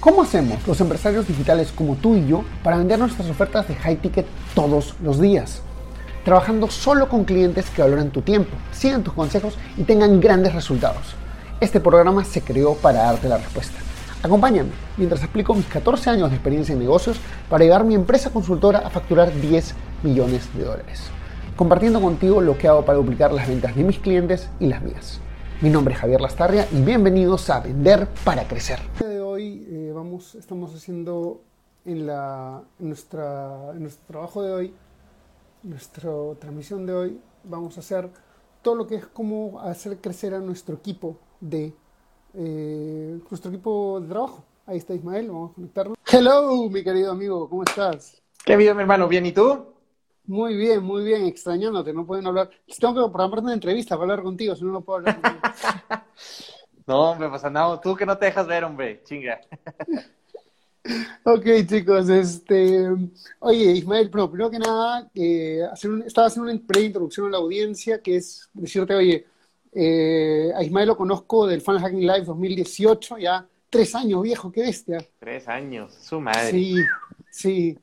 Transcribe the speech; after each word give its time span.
¿Cómo 0.00 0.22
hacemos 0.22 0.66
los 0.66 0.80
empresarios 0.80 1.28
digitales 1.28 1.72
como 1.72 1.94
tú 1.94 2.16
y 2.16 2.26
yo 2.26 2.42
para 2.64 2.78
vender 2.78 2.98
nuestras 2.98 3.28
ofertas 3.28 3.68
de 3.68 3.74
high 3.74 3.96
ticket 3.96 4.24
todos 4.54 4.94
los 5.02 5.20
días? 5.20 5.60
Trabajando 6.24 6.70
solo 6.70 7.06
con 7.10 7.24
clientes 7.24 7.68
que 7.68 7.82
valoran 7.82 8.08
tu 8.08 8.22
tiempo, 8.22 8.56
sigan 8.72 9.02
tus 9.02 9.12
consejos 9.12 9.58
y 9.76 9.82
tengan 9.82 10.18
grandes 10.18 10.54
resultados. 10.54 11.14
Este 11.60 11.80
programa 11.80 12.24
se 12.24 12.40
creó 12.40 12.76
para 12.76 13.02
darte 13.02 13.28
la 13.28 13.36
respuesta. 13.36 13.76
Acompáñame 14.22 14.70
mientras 14.96 15.20
explico 15.22 15.54
mis 15.54 15.66
14 15.66 16.08
años 16.08 16.30
de 16.30 16.36
experiencia 16.36 16.72
en 16.72 16.78
negocios 16.78 17.18
para 17.50 17.64
llevar 17.64 17.84
mi 17.84 17.94
empresa 17.94 18.30
consultora 18.30 18.78
a 18.78 18.88
facturar 18.88 19.30
10 19.38 19.74
millones 20.02 20.48
de 20.54 20.64
dólares, 20.64 21.02
compartiendo 21.56 22.00
contigo 22.00 22.40
lo 22.40 22.56
que 22.56 22.68
hago 22.68 22.86
para 22.86 22.96
duplicar 22.96 23.34
las 23.34 23.46
ventas 23.46 23.76
de 23.76 23.84
mis 23.84 23.98
clientes 23.98 24.48
y 24.60 24.68
las 24.68 24.80
mías. 24.80 25.20
Mi 25.60 25.68
nombre 25.68 25.92
es 25.92 26.00
Javier 26.00 26.22
Lastarria 26.22 26.66
y 26.72 26.80
bienvenidos 26.80 27.50
a 27.50 27.60
Vender 27.60 28.08
para 28.24 28.44
Crecer. 28.44 28.78
Hoy 29.40 29.66
eh, 29.70 29.92
vamos, 29.94 30.34
estamos 30.34 30.74
haciendo 30.74 31.40
en, 31.86 32.06
la, 32.06 32.62
nuestra, 32.78 33.72
nuestro 33.72 34.06
trabajo 34.06 34.42
de 34.42 34.52
hoy, 34.52 34.74
nuestra 35.62 36.10
transmisión 36.38 36.84
de 36.84 36.92
hoy, 36.92 37.20
vamos 37.44 37.74
a 37.78 37.80
hacer 37.80 38.10
todo 38.60 38.74
lo 38.74 38.86
que 38.86 38.96
es 38.96 39.06
cómo 39.06 39.58
hacer 39.62 39.96
crecer 39.96 40.34
a 40.34 40.40
nuestro 40.40 40.74
equipo 40.74 41.16
de 41.40 41.72
eh, 42.34 43.18
nuestro 43.30 43.50
equipo 43.50 43.98
de 44.02 44.08
trabajo. 44.08 44.44
Ahí 44.66 44.76
está 44.76 44.92
Ismael, 44.92 45.28
vamos 45.28 45.52
a 45.52 45.54
conectarnos. 45.54 45.96
Hello, 46.12 46.68
mi 46.68 46.84
querido 46.84 47.10
amigo, 47.10 47.48
¿cómo 47.48 47.62
estás? 47.62 48.20
¿Qué 48.44 48.56
vida, 48.58 48.74
mi 48.74 48.82
hermano? 48.82 49.08
¿Bien 49.08 49.24
y 49.24 49.32
tú? 49.32 49.68
Muy 50.26 50.54
bien, 50.54 50.82
muy 50.82 51.02
bien, 51.02 51.24
extrañándote, 51.24 51.94
no 51.94 52.04
pueden 52.04 52.26
hablar. 52.26 52.50
Tengo 52.78 52.92
que 52.92 53.10
programar 53.10 53.38
una 53.38 53.54
entrevista 53.54 53.96
para 53.96 54.02
hablar 54.02 54.22
contigo, 54.22 54.54
si 54.54 54.66
no, 54.66 54.72
no 54.72 54.82
puedo 54.82 54.98
hablar 54.98 55.18
contigo. 55.18 55.40
no, 56.86 57.10
hombre, 57.10 57.28
pues 57.28 57.44
andamos, 57.44 57.80
tú 57.80 57.94
que 57.94 58.06
no 58.06 58.16
te 58.16 58.26
dejas 58.26 58.46
ver, 58.46 58.64
hombre, 58.64 59.02
chinga. 59.04 59.40
ok, 61.24 61.46
chicos, 61.66 62.08
este, 62.08 62.88
oye, 63.40 63.72
Ismael, 63.72 64.10
primero 64.10 64.50
que 64.50 64.58
nada, 64.58 65.08
eh, 65.14 65.62
hacer 65.70 65.90
estaba 66.06 66.26
haciendo 66.26 66.50
una 66.50 66.60
pre-introducción 66.66 67.26
a 67.26 67.30
la 67.30 67.38
audiencia, 67.38 68.00
que 68.00 68.16
es 68.16 68.48
decirte, 68.52 68.94
oye, 68.94 69.26
eh, 69.72 70.50
a 70.54 70.62
Ismael 70.62 70.88
lo 70.88 70.96
conozco 70.96 71.46
del 71.46 71.60
Fan 71.60 71.78
Hacking 71.78 72.00
Live 72.00 72.24
2018, 72.24 73.18
ya 73.18 73.46
tres 73.68 73.94
años 73.94 74.22
viejo, 74.22 74.50
qué 74.50 74.62
bestia. 74.62 74.98
Tres 75.18 75.48
años, 75.48 75.94
su 75.94 76.20
madre. 76.20 76.50
Sí, 76.50 76.76
sí, 77.30 77.78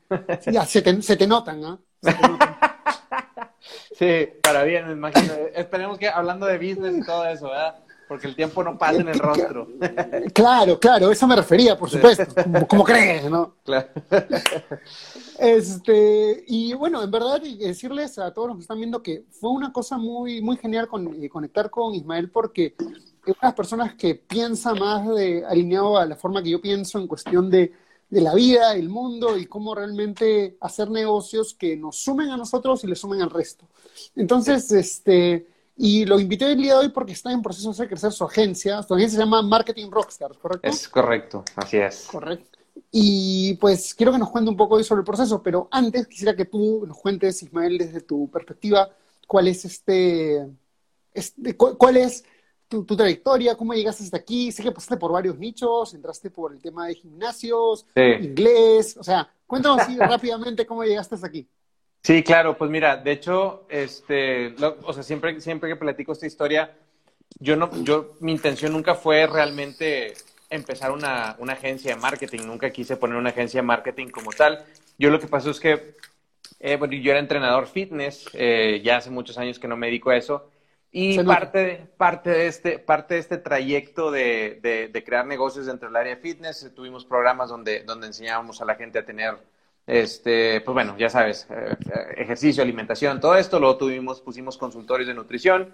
ya 0.46 0.66
se 0.66 0.82
te, 0.82 1.00
se 1.02 1.16
te 1.16 1.26
notan, 1.26 1.64
¿ah? 1.64 1.78
sí, 3.92 4.28
para 4.42 4.64
bien, 4.64 4.86
me 4.86 4.92
imagino. 4.92 5.32
Esperemos 5.54 5.98
que 5.98 6.08
hablando 6.08 6.46
de 6.46 6.58
business 6.58 6.96
y 6.96 7.04
todo 7.04 7.26
eso, 7.26 7.48
¿verdad? 7.48 7.76
Porque 8.08 8.26
el 8.26 8.34
tiempo 8.34 8.64
no 8.64 8.78
pasa 8.78 9.00
en 9.00 9.08
el 9.08 9.18
rostro. 9.18 9.68
Claro, 10.34 10.78
claro, 10.78 11.10
eso 11.10 11.26
me 11.26 11.36
refería, 11.36 11.76
por 11.76 11.90
supuesto. 11.90 12.24
Como, 12.68 12.84
crees, 12.84 13.30
¿no? 13.30 13.56
Claro. 13.64 13.88
Este, 15.38 16.42
y 16.48 16.72
bueno, 16.72 17.00
en 17.00 17.12
verdad, 17.12 17.40
decirles 17.40 18.18
a 18.18 18.34
todos 18.34 18.48
los 18.48 18.56
que 18.56 18.62
están 18.62 18.78
viendo 18.78 19.00
que 19.00 19.24
fue 19.30 19.50
una 19.50 19.72
cosa 19.72 19.96
muy, 19.96 20.40
muy 20.40 20.56
genial 20.56 20.88
con, 20.88 21.22
eh, 21.22 21.28
conectar 21.28 21.70
con 21.70 21.94
Ismael 21.94 22.28
porque 22.28 22.74
es 23.24 23.36
una 23.40 23.54
personas 23.54 23.94
que 23.94 24.16
piensa 24.16 24.74
más 24.74 25.06
de, 25.14 25.44
alineado 25.46 25.96
a 25.96 26.06
la 26.06 26.16
forma 26.16 26.42
que 26.42 26.50
yo 26.50 26.60
pienso 26.60 26.98
en 26.98 27.06
cuestión 27.06 27.48
de 27.50 27.72
de 28.10 28.20
la 28.20 28.34
vida, 28.34 28.74
el 28.74 28.88
mundo 28.88 29.36
y 29.36 29.46
cómo 29.46 29.74
realmente 29.74 30.56
hacer 30.60 30.90
negocios 30.90 31.54
que 31.54 31.76
nos 31.76 31.96
sumen 31.96 32.30
a 32.30 32.36
nosotros 32.36 32.82
y 32.84 32.86
le 32.86 32.96
sumen 32.96 33.22
al 33.22 33.30
resto. 33.30 33.68
Entonces, 34.16 34.70
este, 34.72 35.46
y 35.80 36.04
lo 36.04 36.18
invité 36.18 36.50
el 36.50 36.60
día 36.60 36.72
de 36.72 36.80
hoy 36.80 36.88
porque 36.88 37.12
está 37.12 37.30
en 37.30 37.40
proceso 37.40 37.72
de 37.72 37.88
crecer 37.88 38.10
su 38.10 38.24
agencia. 38.24 38.82
Su 38.82 38.94
agencia 38.94 39.16
se 39.16 39.24
llama 39.24 39.42
Marketing 39.42 39.88
Rockstars, 39.90 40.36
¿correcto? 40.36 40.66
Es 40.68 40.88
correcto, 40.88 41.44
así 41.54 41.76
es. 41.76 42.08
Correcto. 42.10 42.58
Y 42.90 43.54
pues 43.54 43.94
quiero 43.94 44.10
que 44.10 44.18
nos 44.18 44.28
cuente 44.28 44.50
un 44.50 44.56
poco 44.56 44.74
hoy 44.74 44.82
sobre 44.82 45.00
el 45.00 45.04
proceso, 45.04 45.40
pero 45.40 45.68
antes 45.70 46.08
quisiera 46.08 46.34
que 46.34 46.46
tú 46.46 46.84
nos 46.84 46.98
cuentes, 46.98 47.44
Ismael, 47.44 47.78
desde 47.78 48.00
tu 48.00 48.28
perspectiva, 48.28 48.90
cuál 49.28 49.46
es 49.46 49.64
este, 49.64 50.48
este 51.14 51.56
cuál 51.56 51.96
es 51.96 52.24
tu, 52.66 52.84
trayectoria, 52.84 53.56
cómo 53.56 53.72
llegaste 53.72 54.02
hasta 54.02 54.16
aquí. 54.16 54.50
Sé 54.50 54.64
que 54.64 54.72
pasaste 54.72 54.96
por 54.96 55.12
varios 55.12 55.38
nichos, 55.38 55.94
entraste 55.94 56.28
por 56.28 56.52
el 56.52 56.60
tema 56.60 56.88
de 56.88 56.96
gimnasios, 56.96 57.86
inglés, 57.94 58.96
o 58.96 59.04
sea, 59.04 59.32
cuéntanos 59.46 59.82
así 59.82 59.96
rápidamente 59.98 60.66
cómo 60.66 60.82
llegaste 60.82 61.14
hasta 61.14 61.28
aquí. 61.28 61.48
Sí, 62.08 62.22
claro, 62.22 62.56
pues 62.56 62.70
mira, 62.70 62.96
de 62.96 63.12
hecho, 63.12 63.66
este, 63.68 64.54
o 64.82 64.92
sea, 64.94 65.02
siempre, 65.02 65.38
siempre 65.42 65.68
que 65.68 65.76
platico 65.76 66.12
esta 66.12 66.26
historia, 66.26 66.74
yo 67.38 67.54
no, 67.54 67.70
yo, 67.84 68.14
mi 68.20 68.32
intención 68.32 68.72
nunca 68.72 68.94
fue 68.94 69.26
realmente 69.26 70.14
empezar 70.48 70.90
una, 70.90 71.36
una 71.38 71.52
agencia 71.52 71.94
de 71.94 72.00
marketing, 72.00 72.46
nunca 72.46 72.70
quise 72.70 72.96
poner 72.96 73.18
una 73.18 73.28
agencia 73.28 73.60
de 73.60 73.66
marketing 73.66 74.06
como 74.06 74.30
tal. 74.30 74.64
Yo 74.96 75.10
lo 75.10 75.20
que 75.20 75.26
pasó 75.26 75.50
es 75.50 75.60
que, 75.60 75.96
eh, 76.60 76.76
bueno, 76.76 76.94
yo 76.94 77.10
era 77.10 77.20
entrenador 77.20 77.66
fitness, 77.66 78.24
eh, 78.32 78.80
ya 78.82 78.96
hace 78.96 79.10
muchos 79.10 79.36
años 79.36 79.58
que 79.58 79.68
no 79.68 79.76
me 79.76 79.88
dedico 79.88 80.08
a 80.08 80.16
eso, 80.16 80.48
y 80.90 81.22
parte, 81.24 81.58
de, 81.58 81.76
parte, 81.98 82.30
de 82.30 82.46
este, 82.46 82.78
parte 82.78 83.16
de 83.16 83.20
este 83.20 83.36
trayecto 83.36 84.10
de, 84.10 84.60
de, 84.62 85.04
crear 85.04 85.26
negocios 85.26 85.66
dentro 85.66 85.90
del 85.90 85.96
área 85.96 86.14
de 86.14 86.22
fitness, 86.22 86.72
tuvimos 86.74 87.04
programas 87.04 87.50
donde, 87.50 87.82
donde 87.82 88.06
enseñábamos 88.06 88.62
a 88.62 88.64
la 88.64 88.76
gente 88.76 88.98
a 88.98 89.04
tener, 89.04 89.36
este, 89.88 90.60
pues 90.60 90.74
bueno, 90.74 90.96
ya 90.98 91.08
sabes, 91.08 91.48
eh, 91.50 91.76
ejercicio, 92.18 92.62
alimentación, 92.62 93.20
todo 93.20 93.36
esto. 93.36 93.58
Luego 93.58 93.78
tuvimos, 93.78 94.20
pusimos 94.20 94.58
consultorios 94.58 95.08
de 95.08 95.14
nutrición. 95.14 95.72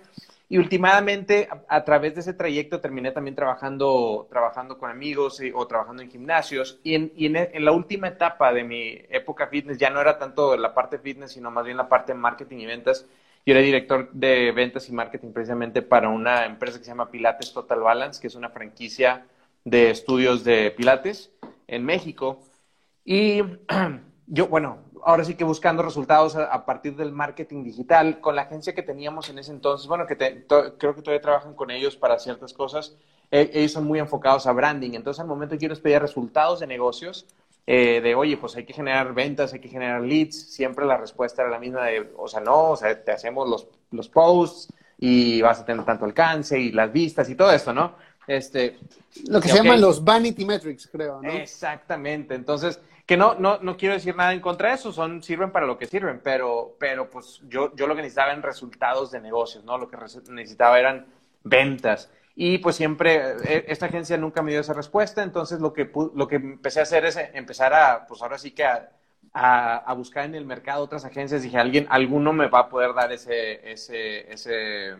Y 0.48 0.58
últimamente, 0.58 1.48
a, 1.68 1.84
través 1.84 2.14
de 2.14 2.20
ese 2.20 2.32
trayecto, 2.32 2.80
terminé 2.80 3.10
también 3.10 3.34
trabajando, 3.34 4.28
trabajando 4.30 4.78
con 4.78 4.88
amigos 4.88 5.42
o 5.52 5.66
trabajando 5.66 6.02
en 6.02 6.10
gimnasios. 6.10 6.78
Y, 6.84 6.94
en, 6.94 7.12
y 7.16 7.26
en, 7.26 7.64
la 7.64 7.72
última 7.72 8.08
etapa 8.08 8.52
de 8.52 8.62
mi 8.62 9.02
época 9.10 9.48
fitness, 9.48 9.78
ya 9.78 9.90
no 9.90 10.00
era 10.00 10.16
tanto 10.16 10.56
la 10.56 10.72
parte 10.72 10.98
fitness, 10.98 11.32
sino 11.32 11.50
más 11.50 11.64
bien 11.64 11.76
la 11.76 11.88
parte 11.88 12.14
marketing 12.14 12.58
y 12.58 12.66
ventas 12.66 13.06
yo 13.46 13.52
era 13.52 13.60
director 13.60 14.10
de 14.12 14.52
ventas 14.52 14.88
y 14.88 14.92
marketing 14.92 15.32
precisamente 15.32 15.82
para 15.82 16.08
una 16.08 16.46
empresa 16.46 16.78
que 16.78 16.84
se 16.84 16.90
llama 16.90 17.10
Pilates 17.10 17.52
Total 17.52 17.78
Balance, 17.78 18.18
que 18.18 18.28
es 18.28 18.36
una 18.36 18.48
franquicia 18.48 19.26
de 19.64 19.90
estudios 19.90 20.44
de 20.44 20.70
Pilates 20.70 21.30
en 21.66 21.84
México. 21.84 22.42
Y 23.04 23.42
yo, 24.26 24.48
bueno, 24.48 24.78
ahora 25.04 25.24
sí 25.24 25.34
que 25.34 25.44
buscando 25.44 25.82
resultados 25.82 26.36
a, 26.36 26.64
partir 26.64 26.96
del 26.96 27.12
marketing 27.12 27.62
digital, 27.62 28.20
con 28.20 28.36
la 28.36 28.42
agencia 28.42 28.74
que 28.74 28.82
teníamos 28.82 29.28
en 29.28 29.38
ese 29.38 29.52
entonces, 29.52 29.86
bueno, 29.86 30.06
que 30.06 30.16
creo 30.16 30.94
que 30.94 31.02
todavía 31.02 31.20
trabajan 31.20 31.54
con 31.54 31.70
ellos 31.70 31.96
para 31.96 32.18
ciertas 32.18 32.52
cosas, 32.54 32.96
e, 33.30 33.50
ellos 33.52 33.72
son 33.72 33.84
muy 33.84 33.98
enfocados 33.98 34.46
a 34.46 34.52
branding. 34.52 34.92
Entonces, 34.94 35.20
al 35.20 35.26
momento 35.26 35.54
les 35.54 35.80
pedía 35.80 35.98
resultados 35.98 36.60
de 36.60 36.66
negocios, 36.66 37.26
eh, 37.66 38.00
de, 38.02 38.14
oye, 38.14 38.36
pues 38.36 38.56
hay 38.56 38.64
que 38.64 38.72
generar 38.72 39.14
ventas, 39.14 39.52
hay 39.52 39.60
que 39.60 39.68
generar 39.68 40.02
leads, 40.02 40.52
siempre 40.52 40.84
la 40.84 40.96
respuesta 40.96 41.42
era 41.42 41.50
la 41.50 41.58
misma 41.58 41.84
de, 41.86 42.12
o 42.16 42.28
sea, 42.28 42.40
no, 42.40 42.70
o 42.70 42.76
sea, 42.76 43.02
te 43.02 43.12
hacemos 43.12 43.48
los, 43.48 43.68
los 43.90 44.08
posts 44.08 44.72
y 44.98 45.40
vas 45.42 45.60
a 45.60 45.64
tener 45.64 45.84
tanto 45.84 46.04
alcance 46.04 46.58
y 46.58 46.72
las 46.72 46.92
vistas 46.92 47.28
y 47.28 47.34
todo 47.34 47.50
esto, 47.50 47.72
¿no? 47.72 47.94
Este, 48.26 48.78
Lo 49.28 49.40
que 49.40 49.48
se 49.48 49.56
llaman 49.56 49.80
los 49.80 50.02
vanity 50.02 50.44
metrics, 50.44 50.86
creo, 50.86 51.20
¿no? 51.20 51.30
Exactamente. 51.30 52.34
Entonces, 52.34 52.80
que 53.06 53.16
no, 53.16 53.34
no, 53.34 53.58
no 53.58 53.76
quiero 53.76 53.94
decir 53.94 54.16
nada 54.16 54.32
en 54.32 54.40
contra 54.40 54.68
de 54.68 54.76
eso, 54.76 54.92
son, 54.92 55.22
sirven 55.22 55.52
para 55.52 55.66
lo 55.66 55.76
que 55.76 55.86
sirven, 55.86 56.20
pero, 56.22 56.76
pero 56.78 57.10
pues 57.10 57.40
yo, 57.48 57.74
yo 57.76 57.86
lo 57.86 57.94
que 57.94 58.02
necesitaba 58.02 58.30
eran 58.30 58.42
resultados 58.42 59.10
de 59.10 59.20
negocios, 59.20 59.64
¿no? 59.64 59.76
Lo 59.76 59.88
que 59.88 59.96
necesitaba 60.30 60.78
eran 60.78 61.06
ventas. 61.42 62.10
Y 62.34 62.58
pues 62.58 62.76
siempre, 62.76 63.36
eh, 63.44 63.66
esta 63.68 63.86
agencia 63.86 64.16
nunca 64.16 64.42
me 64.42 64.50
dio 64.50 64.60
esa 64.60 64.72
respuesta, 64.72 65.22
entonces 65.22 65.60
lo 65.60 65.72
que, 65.72 65.90
lo 66.14 66.26
que 66.26 66.36
empecé 66.36 66.80
a 66.80 66.84
hacer 66.84 67.04
es 67.04 67.16
empezar 67.34 67.74
a, 67.74 68.06
pues 68.06 68.22
ahora 68.22 68.38
sí 68.38 68.52
que 68.52 68.64
a, 68.64 68.88
a, 69.34 69.92
buscar 69.94 70.24
en 70.24 70.34
el 70.34 70.46
mercado 70.46 70.84
otras 70.84 71.04
agencias. 71.04 71.42
Dije, 71.42 71.58
alguien, 71.58 71.86
alguno 71.90 72.32
me 72.32 72.46
va 72.46 72.60
a 72.60 72.68
poder 72.68 72.94
dar 72.94 73.12
ese, 73.12 73.70
ese, 73.70 74.32
ese, 74.32 74.94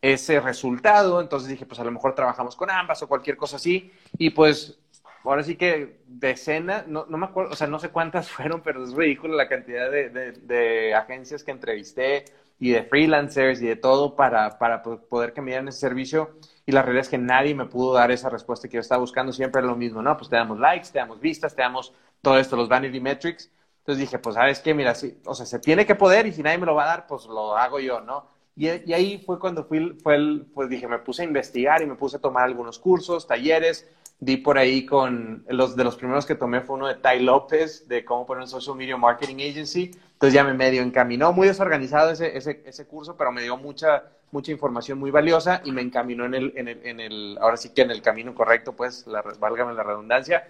ese 0.00 0.40
resultado. 0.40 1.20
Entonces 1.20 1.48
dije, 1.48 1.66
pues 1.66 1.80
a 1.80 1.84
lo 1.84 1.90
mejor 1.90 2.14
trabajamos 2.14 2.54
con 2.54 2.70
ambas 2.70 3.02
o 3.02 3.08
cualquier 3.08 3.36
cosa 3.36 3.56
así. 3.56 3.92
Y 4.18 4.30
pues 4.30 4.78
ahora 5.24 5.42
sí 5.42 5.56
que 5.56 6.00
decenas, 6.06 6.86
no, 6.88 7.06
no 7.08 7.18
me 7.18 7.26
acuerdo, 7.26 7.52
o 7.52 7.56
sea, 7.56 7.66
no 7.66 7.78
sé 7.78 7.90
cuántas 7.90 8.30
fueron, 8.30 8.62
pero 8.62 8.82
es 8.84 8.92
ridículo 8.94 9.34
la 9.36 9.48
cantidad 9.48 9.90
de, 9.90 10.10
de, 10.10 10.32
de 10.32 10.94
agencias 10.94 11.44
que 11.44 11.50
entrevisté 11.50 12.24
y 12.58 12.70
de 12.72 12.82
freelancers 12.84 13.62
y 13.62 13.66
de 13.66 13.76
todo 13.76 14.16
para, 14.16 14.58
para 14.58 14.82
poder 14.82 15.32
que 15.32 15.40
me 15.40 15.50
dieran 15.52 15.68
ese 15.68 15.78
servicio. 15.80 16.30
Y 16.66 16.72
la 16.72 16.82
realidad 16.82 17.02
es 17.02 17.08
que 17.08 17.18
nadie 17.18 17.54
me 17.54 17.64
pudo 17.66 17.94
dar 17.94 18.10
esa 18.10 18.28
respuesta 18.28 18.68
que 18.68 18.74
yo 18.74 18.80
estaba 18.80 19.00
buscando. 19.00 19.32
Siempre 19.32 19.62
lo 19.62 19.76
mismo, 19.76 20.02
¿no? 20.02 20.14
Pues 20.16 20.28
te 20.28 20.36
damos 20.36 20.58
likes, 20.58 20.88
te 20.92 20.98
damos 20.98 21.20
vistas, 21.20 21.54
te 21.54 21.62
damos 21.62 21.92
todo 22.20 22.38
esto, 22.38 22.56
los 22.56 22.68
vanity 22.68 23.00
metrics. 23.00 23.50
Entonces 23.78 24.00
dije, 24.00 24.18
pues, 24.18 24.34
¿sabes 24.34 24.60
qué? 24.60 24.74
Mira, 24.74 24.94
sí, 24.94 25.18
o 25.24 25.34
sea, 25.34 25.46
se 25.46 25.58
tiene 25.58 25.86
que 25.86 25.94
poder 25.94 26.26
y 26.26 26.32
si 26.32 26.42
nadie 26.42 26.58
me 26.58 26.66
lo 26.66 26.74
va 26.74 26.84
a 26.84 26.86
dar, 26.86 27.06
pues 27.06 27.24
lo 27.26 27.56
hago 27.56 27.80
yo, 27.80 28.00
¿no? 28.02 28.26
Y, 28.54 28.68
y 28.68 28.92
ahí 28.92 29.18
fue 29.24 29.38
cuando 29.38 29.64
fui, 29.64 29.96
fue 30.02 30.16
el, 30.16 30.46
pues 30.54 30.68
dije, 30.68 30.86
me 30.86 30.98
puse 30.98 31.22
a 31.22 31.24
investigar 31.24 31.80
y 31.82 31.86
me 31.86 31.94
puse 31.94 32.18
a 32.18 32.20
tomar 32.20 32.44
algunos 32.44 32.78
cursos, 32.78 33.26
talleres. 33.26 33.88
Di 34.20 34.36
por 34.36 34.58
ahí 34.58 34.84
con 34.84 35.44
los 35.48 35.74
de 35.76 35.84
los 35.84 35.96
primeros 35.96 36.26
que 36.26 36.34
tomé 36.34 36.60
fue 36.60 36.76
uno 36.76 36.86
de 36.86 36.94
Ty 36.94 37.20
López, 37.20 37.88
de 37.88 38.04
cómo 38.04 38.26
poner 38.26 38.42
un 38.42 38.48
social 38.48 38.76
media 38.76 38.96
marketing 38.96 39.36
agency 39.36 39.90
entonces 40.20 40.34
ya 40.34 40.44
me 40.44 40.52
medio 40.52 40.82
encaminó, 40.82 41.32
muy 41.32 41.48
desorganizado 41.48 42.10
ese, 42.10 42.36
ese, 42.36 42.62
ese 42.66 42.86
curso, 42.86 43.16
pero 43.16 43.32
me 43.32 43.40
dio 43.40 43.56
mucha, 43.56 44.04
mucha 44.32 44.52
información 44.52 44.98
muy 44.98 45.10
valiosa 45.10 45.62
y 45.64 45.72
me 45.72 45.80
encaminó 45.80 46.26
en 46.26 46.34
el, 46.34 46.52
en 46.56 46.68
el, 46.68 46.86
en 46.86 47.00
el 47.00 47.38
ahora 47.40 47.56
sí 47.56 47.70
que 47.70 47.80
en 47.80 47.90
el 47.90 48.02
camino 48.02 48.34
correcto, 48.34 48.74
pues, 48.74 49.06
la, 49.06 49.22
válgame 49.38 49.72
la 49.72 49.82
redundancia. 49.82 50.46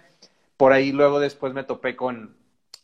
Por 0.57 0.73
ahí 0.73 0.91
luego 0.91 1.21
después 1.21 1.53
me 1.53 1.63
topé 1.63 1.95
con, 1.95 2.35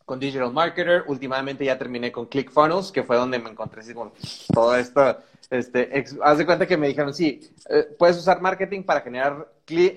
con 0.08 0.22
Digital 0.22 0.54
Marketer, 0.54 1.04
últimamente 1.08 1.66
ya 1.66 1.78
terminé 1.78 2.14
con 2.14 2.28
ClickFunnels, 2.28 2.94
que 2.94 3.04
fue 3.04 3.18
donde 3.18 3.40
me 3.40 3.50
encontré 3.50 3.82
así 3.82 3.94
con 3.94 4.14
todo 4.54 4.74
esto, 4.74 5.18
este, 5.50 6.06
haz 6.24 6.38
de 6.38 6.46
cuenta 6.46 6.66
que 6.66 6.78
me 6.78 6.88
dijeron, 6.88 7.14
sí, 7.14 7.42
eh, 7.70 7.90
puedes 8.00 8.16
usar 8.16 8.40
marketing 8.40 8.84
para 8.84 9.02
generar, 9.02 9.52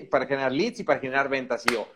para 0.09 0.25
generar 0.25 0.51
leads 0.51 0.81
y 0.81 0.83
para 0.83 0.99
generar 0.99 1.29
ventas, 1.29 1.63
y 1.65 1.75
yo, 1.75 1.87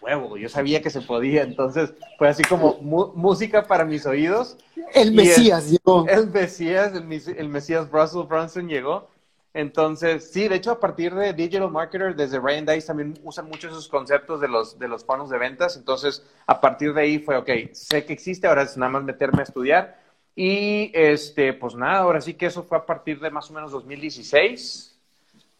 huevo, 0.00 0.36
yo 0.36 0.48
sabía 0.48 0.82
que 0.82 0.90
se 0.90 1.00
podía, 1.00 1.44
entonces 1.44 1.92
fue 2.18 2.28
así 2.28 2.42
como 2.42 2.78
música 3.14 3.62
para 3.62 3.84
mis 3.84 4.04
oídos. 4.04 4.56
El 4.92 5.12
Mesías 5.12 5.70
llegó. 5.70 6.08
El 6.08 6.28
Mesías, 6.28 6.92
el, 6.92 7.48
Mesías 7.48 7.88
Russell 7.88 8.26
Brunson 8.26 8.68
llegó. 8.68 9.08
Entonces, 9.52 10.30
sí, 10.30 10.46
de 10.46 10.56
hecho, 10.56 10.70
a 10.70 10.80
partir 10.80 11.14
de 11.14 11.32
Digital 11.32 11.70
Marketer, 11.70 12.14
desde 12.14 12.38
Ryan 12.38 12.66
Dice 12.66 12.86
también 12.86 13.18
usan 13.24 13.46
mucho 13.46 13.68
esos 13.68 13.88
conceptos 13.88 14.40
de 14.40 14.48
los, 14.48 14.78
de 14.78 14.86
los 14.86 15.04
fondos 15.04 15.30
de 15.30 15.38
ventas. 15.38 15.76
Entonces, 15.76 16.24
a 16.46 16.60
partir 16.60 16.94
de 16.94 17.02
ahí 17.02 17.18
fue, 17.18 17.36
ok, 17.36 17.50
sé 17.72 18.04
que 18.04 18.12
existe, 18.12 18.46
ahora 18.46 18.62
es 18.62 18.76
nada 18.76 18.92
más 18.92 19.02
meterme 19.02 19.40
a 19.40 19.44
estudiar. 19.44 20.00
Y, 20.36 20.92
este, 20.94 21.52
pues 21.52 21.74
nada, 21.74 21.98
ahora 21.98 22.20
sí 22.20 22.34
que 22.34 22.46
eso 22.46 22.62
fue 22.62 22.78
a 22.78 22.86
partir 22.86 23.18
de 23.20 23.30
más 23.30 23.50
o 23.50 23.54
menos 23.54 23.72
2016. 23.72 24.98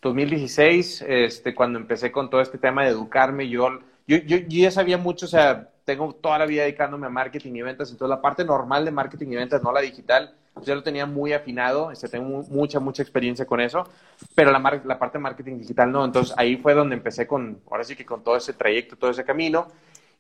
2016, 0.01 1.05
este, 1.07 1.55
cuando 1.55 1.79
empecé 1.79 2.11
con 2.13 2.31
todo 2.31 2.41
este 2.41 2.59
tema 2.59 2.85
de 2.85 2.91
educarme, 2.91 3.49
yo 3.49 3.81
yo, 4.11 4.17
yo, 4.17 4.39
ya 4.49 4.73
sabía 4.73 4.99
mucho, 4.99 5.27
o 5.27 5.29
sea, 5.29 5.71
tengo 5.85 6.13
toda 6.13 6.37
la 6.37 6.47
vida 6.47 6.63
dedicándome 6.63 7.07
a 7.07 7.11
marketing 7.11 7.55
y 7.55 7.63
ventas, 7.63 7.93
entonces 7.93 8.11
la 8.11 8.21
parte 8.21 8.45
normal 8.45 8.85
de 8.85 8.91
marketing 8.91 9.29
y 9.29 9.37
ventas, 9.37 9.63
no 9.63 9.71
la 9.71 9.81
digital, 9.81 10.35
ya 10.63 10.75
lo 10.75 10.83
tenía 10.83 11.07
muy 11.07 11.33
afinado, 11.33 11.91
este, 11.91 12.09
tengo 12.09 12.43
mucha, 12.49 12.81
mucha 12.81 13.03
experiencia 13.03 13.47
con 13.47 13.61
eso, 13.61 13.85
pero 14.35 14.51
la, 14.51 14.81
la 14.85 14.99
parte 14.99 15.19
de 15.19 15.23
marketing 15.23 15.59
digital 15.59 15.91
no, 15.91 16.05
entonces 16.05 16.35
ahí 16.37 16.57
fue 16.57 16.75
donde 16.75 16.97
empecé 16.97 17.27
con, 17.27 17.61
ahora 17.71 17.85
sí 17.85 17.97
que 17.97 18.05
con 18.05 18.23
todo 18.23 18.37
ese 18.37 18.53
trayecto, 18.53 18.97
todo 18.97 19.11
ese 19.11 19.25
camino, 19.25 19.69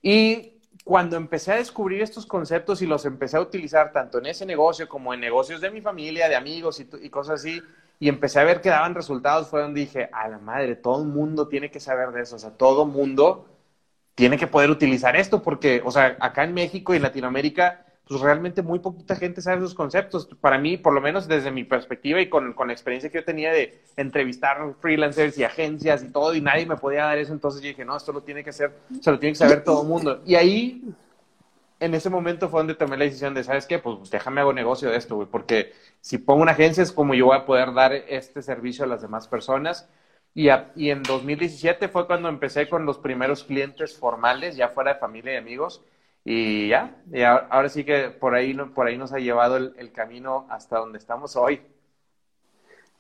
y 0.03 0.55
cuando 0.85 1.17
empecé 1.17 1.53
a 1.53 1.57
descubrir 1.57 2.01
estos 2.01 2.27
conceptos 2.27 2.81
y 2.81 2.87
los 2.87 3.05
empecé 3.05 3.37
a 3.37 3.41
utilizar 3.41 3.93
tanto 3.93 4.19
en 4.19 4.27
ese 4.27 4.47
negocio 4.47 4.89
como 4.89 5.13
en 5.13 5.21
negocios 5.21 5.61
de 5.61 5.71
mi 5.71 5.81
familia, 5.81 6.29
de 6.29 6.37
amigos 6.37 6.81
y, 6.81 6.89
y 7.03 7.11
cosas 7.11 7.41
así, 7.41 7.61
y 7.99 8.09
empecé 8.09 8.41
a 8.41 8.45
ver 8.45 8.63
que 8.63 8.71
daban 8.71 8.95
resultados, 8.95 9.49
fue 9.49 9.61
donde 9.61 9.81
dije, 9.81 10.09
a 10.13 10.27
la 10.29 10.39
madre, 10.39 10.75
todo 10.77 11.03
el 11.03 11.09
mundo 11.09 11.49
tiene 11.49 11.71
que 11.71 11.81
saber 11.81 12.13
de 12.13 12.23
eso, 12.23 12.37
o 12.37 12.39
sea, 12.39 12.51
todo 12.51 12.87
mundo 12.87 13.47
tiene 14.15 14.39
que 14.39 14.47
poder 14.47 14.71
utilizar 14.71 15.17
esto 15.17 15.43
porque, 15.43 15.83
o 15.85 15.91
sea, 15.91 16.17
acá 16.21 16.45
en 16.45 16.55
México 16.55 16.93
y 16.93 16.97
en 16.97 17.03
Latinoamérica, 17.03 17.87
pues 18.11 18.23
realmente 18.23 18.61
muy 18.63 18.81
poquita 18.81 19.15
gente 19.15 19.41
sabe 19.41 19.59
esos 19.59 19.73
conceptos. 19.73 20.29
Para 20.41 20.59
mí, 20.59 20.77
por 20.77 20.93
lo 20.93 21.01
menos 21.01 21.29
desde 21.29 21.53
mi 21.53 21.63
perspectiva 21.63 22.21
y 22.21 22.29
con, 22.29 22.55
con 22.55 22.67
la 22.67 22.73
experiencia 22.73 23.09
que 23.09 23.19
yo 23.19 23.25
tenía 23.25 23.53
de 23.53 23.85
entrevistar 23.97 24.75
freelancers 24.81 25.39
y 25.39 25.45
agencias 25.45 26.03
y 26.03 26.09
todo, 26.09 26.35
y 26.35 26.41
nadie 26.41 26.67
me 26.67 26.75
podía 26.75 27.05
dar 27.05 27.19
eso, 27.19 27.33
entonces 27.33 27.63
yo 27.63 27.69
dije, 27.69 27.85
no, 27.85 27.97
esto 27.97 28.13
lo 28.13 28.25
tiene 28.25 28.43
que 28.43 28.51
hacer, 28.51 28.73
se 29.01 29.13
lo 29.13 29.21
tiene 29.21 29.35
que 29.35 29.39
saber 29.39 29.63
todo 29.63 29.83
el 29.83 29.89
mundo. 29.89 30.23
Y 30.27 30.35
ahí, 30.35 30.93
en 31.79 31.95
ese 31.95 32.11
momento 32.11 32.49
fue 32.49 32.59
donde 32.59 32.75
tomé 32.75 32.97
la 32.97 33.05
decisión 33.05 33.33
de, 33.33 33.45
¿sabes 33.45 33.65
qué? 33.67 33.79
Pues 33.79 34.11
déjame 34.11 34.41
hago 34.41 34.53
negocio 34.53 34.91
de 34.91 34.97
esto, 34.97 35.15
güey, 35.15 35.29
porque 35.31 35.73
si 36.01 36.19
pongo 36.19 36.43
una 36.43 36.51
agencia 36.51 36.83
es 36.83 36.91
como 36.91 37.15
yo 37.15 37.27
voy 37.27 37.37
a 37.37 37.47
poder 37.47 37.73
dar 37.75 37.93
este 37.93 38.43
servicio 38.43 38.87
a 38.87 38.89
las 38.89 39.03
demás 39.03 39.29
personas 39.29 39.89
y, 40.35 40.49
y, 40.75 40.91
en 40.91 41.05
2017 41.05 41.87
fue 41.87 42.09
cuando 42.09 42.29
empecé 42.29 42.69
con 42.69 42.87
los 42.87 42.99
primeros 42.99 43.45
clientes 43.45 43.97
formales, 43.97 44.57
ya 44.57 44.69
fuera 44.69 44.95
de 44.95 44.99
familia 44.99 45.35
y 45.35 45.37
amigos. 45.37 45.85
Y 46.25 46.69
ya, 46.69 47.03
y 47.13 47.23
ahora, 47.23 47.69
sí 47.69 47.85
que 47.85 48.11
por 48.11 48.35
ahí, 48.35 48.55
por 48.75 48.87
ahí 48.87 48.99
nos 48.99 49.13
ha 49.13 49.19
llevado 49.19 49.57
el, 49.57 49.93
camino 49.93 50.47
hasta 50.51 50.79
donde 50.79 50.99
estamos 50.99 51.35
hoy. 51.35 51.63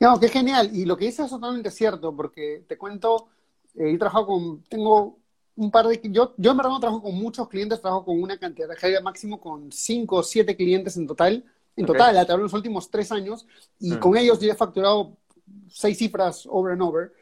No, 0.00 0.18
qué 0.18 0.28
genial. 0.28 0.70
Y 0.72 0.86
lo 0.86 0.96
que 0.96 1.04
dices 1.04 1.26
es 1.26 1.30
totalmente 1.30 1.70
cierto, 1.70 2.16
porque 2.16 2.64
te 2.66 2.78
cuento, 2.78 3.28
eh, 3.74 3.92
he 3.92 3.98
trabajado 3.98 4.26
con, 4.26 4.62
tengo 4.64 5.18
un 5.56 5.70
par 5.70 5.86
de, 5.86 6.00
yo, 6.04 6.32
yo 6.38 6.50
en 6.52 6.56
verdad 6.56 6.70
no 6.70 6.80
trabajo 6.80 7.02
con 7.02 7.14
muchos 7.14 7.46
clientes, 7.48 7.80
trabajo 7.80 8.06
con 8.06 8.22
una 8.22 8.38
cantidad 8.38 8.68
de 8.68 9.00
máximo 9.02 9.38
con 9.38 9.70
cinco 9.70 10.16
o 10.16 10.22
siete 10.22 10.56
clientes 10.56 10.96
en 10.96 11.06
total, 11.06 11.44
en 11.76 11.86
total, 11.86 12.16
a 12.16 12.24
través 12.24 12.40
de 12.40 12.44
los 12.44 12.54
últimos 12.54 12.90
tres 12.90 13.12
años, 13.12 13.46
y 13.78 13.92
mm. 13.92 13.98
con 13.98 14.16
ellos 14.16 14.40
yo 14.40 14.50
he 14.50 14.54
facturado 14.54 15.16
seis 15.68 15.98
cifras 15.98 16.46
over 16.50 16.72
and 16.72 16.82
over 16.82 17.12